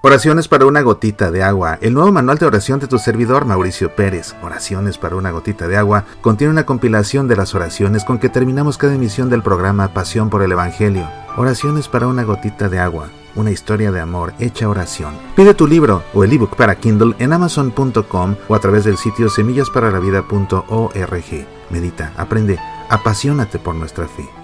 [0.00, 1.76] Oraciones para una gotita de agua.
[1.80, 4.36] El nuevo manual de oración de tu servidor Mauricio Pérez.
[4.44, 8.78] Oraciones para una gotita de agua contiene una compilación de las oraciones con que terminamos
[8.78, 11.04] cada emisión del programa Pasión por el Evangelio.
[11.36, 13.08] Oraciones para una gotita de agua.
[13.34, 15.14] Una historia de amor hecha oración.
[15.34, 19.28] Pide tu libro o el ebook para Kindle en amazon.com o a través del sitio
[19.28, 21.46] semillasparalavida.org.
[21.70, 22.56] Medita, aprende,
[22.88, 24.37] apasionate por nuestra fe.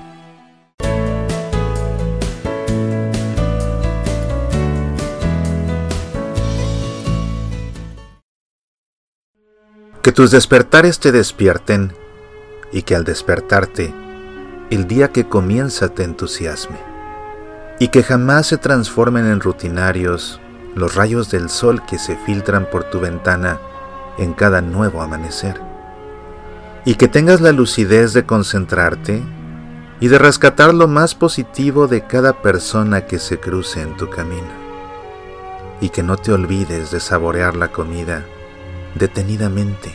[10.05, 11.95] Que tus despertares te despierten
[12.71, 13.95] y que al despertarte,
[14.69, 16.77] el día que comienza te entusiasme.
[17.79, 20.43] Y que jamás se transformen en rutinarios
[20.75, 23.59] los rayos del sol que se filtran por tu ventana
[24.19, 25.59] en cada nuevo amanecer.
[26.85, 29.23] Y que tengas la lucidez de concentrarte
[30.01, 34.53] y de rescatar lo más positivo de cada persona que se cruce en tu camino.
[35.81, 38.27] Y que no te olvides de saborear la comida
[38.95, 39.93] detenidamente,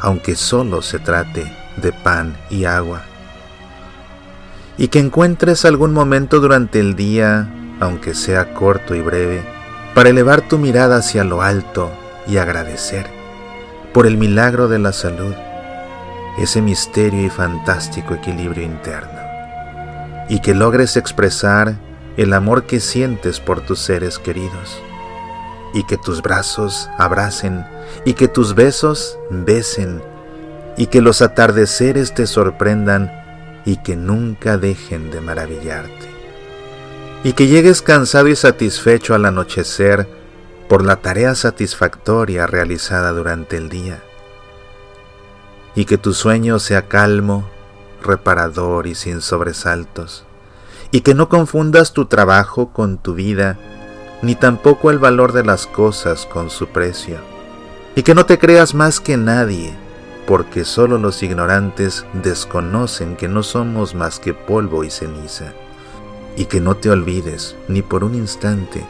[0.00, 3.02] aunque solo se trate de pan y agua.
[4.76, 7.48] Y que encuentres algún momento durante el día,
[7.80, 9.42] aunque sea corto y breve,
[9.94, 11.90] para elevar tu mirada hacia lo alto
[12.26, 13.06] y agradecer
[13.92, 15.34] por el milagro de la salud,
[16.38, 19.20] ese misterio y fantástico equilibrio interno.
[20.28, 21.74] Y que logres expresar
[22.16, 24.80] el amor que sientes por tus seres queridos
[25.72, 27.66] y que tus brazos abracen,
[28.04, 30.02] y que tus besos besen,
[30.76, 33.12] y que los atardeceres te sorprendan,
[33.64, 36.08] y que nunca dejen de maravillarte.
[37.22, 40.08] Y que llegues cansado y satisfecho al anochecer
[40.68, 44.02] por la tarea satisfactoria realizada durante el día.
[45.74, 47.48] Y que tu sueño sea calmo,
[48.02, 50.24] reparador y sin sobresaltos.
[50.90, 53.58] Y que no confundas tu trabajo con tu vida,
[54.22, 57.18] ni tampoco el valor de las cosas con su precio.
[57.94, 59.72] Y que no te creas más que nadie,
[60.26, 65.52] porque solo los ignorantes desconocen que no somos más que polvo y ceniza.
[66.36, 68.84] Y que no te olvides, ni por un instante,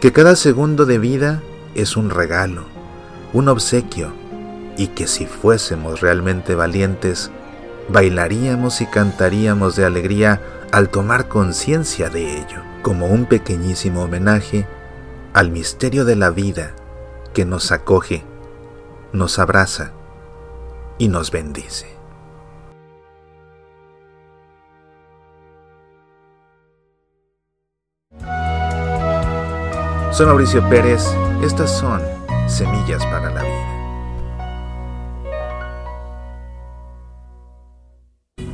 [0.00, 1.42] que cada segundo de vida
[1.74, 2.64] es un regalo,
[3.32, 4.12] un obsequio,
[4.76, 7.30] y que si fuésemos realmente valientes,
[7.88, 10.40] bailaríamos y cantaríamos de alegría
[10.72, 14.66] al tomar conciencia de ello como un pequeñísimo homenaje
[15.34, 16.74] al misterio de la vida
[17.34, 18.24] que nos acoge,
[19.12, 19.92] nos abraza
[20.96, 21.86] y nos bendice.
[30.10, 31.04] Soy Mauricio Pérez,
[31.42, 32.00] estas son
[32.46, 33.77] Semillas para la Vida.